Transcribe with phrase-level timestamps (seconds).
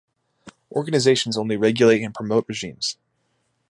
[0.71, 2.97] Organizations only regulate and promote regimes.